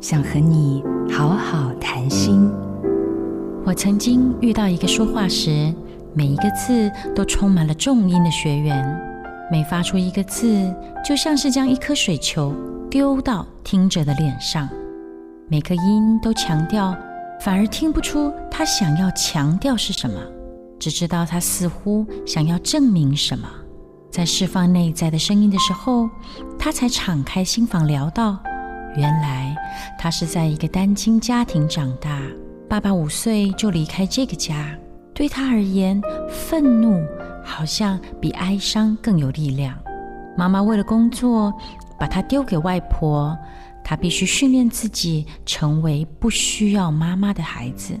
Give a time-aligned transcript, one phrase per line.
[0.00, 2.48] 想和你好好谈心。
[3.64, 5.74] 我曾经遇到一个说话时，
[6.14, 8.86] 每一个字都充满了重音的学员，
[9.50, 10.72] 每发出一个字，
[11.04, 12.54] 就像是将一颗水球
[12.88, 14.68] 丢到听者的脸上，
[15.48, 16.96] 每个音都强调，
[17.40, 20.16] 反而听不出他想要强调是什么，
[20.78, 23.48] 只知道他似乎想要证明什么。
[24.12, 26.08] 在释放内在的声音的时候，
[26.56, 28.38] 他才敞开心房聊到。
[28.96, 29.54] 原来
[29.98, 32.20] 他是在一个单亲家庭长大，
[32.68, 34.76] 爸爸五岁就离开这个家，
[35.14, 37.00] 对他而言，愤怒
[37.44, 39.76] 好像比哀伤更有力量。
[40.36, 41.52] 妈妈为了工作，
[41.98, 43.36] 把他丢给外婆，
[43.84, 47.98] 他必须训练自己成为不需要妈妈的孩子。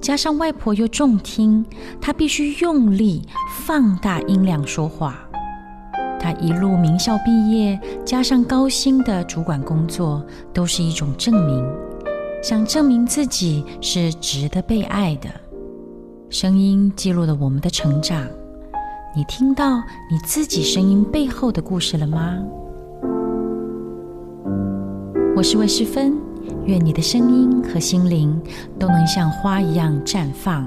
[0.00, 1.64] 加上外婆又重听，
[2.00, 3.26] 他必须用力
[3.64, 5.25] 放大音量说话。
[6.26, 11.64] 他一路名校毕业，加上高薪的主管工作，都是一种证明，
[12.42, 15.28] 想证明自己是值得被爱的。
[16.28, 18.26] 声音记录了我们的成长，
[19.14, 19.76] 你听到
[20.10, 22.36] 你自己声音背后的故事了吗？
[25.36, 26.12] 我是魏诗芬，
[26.64, 28.36] 愿你的声音和心灵
[28.80, 30.66] 都能像花一样绽放。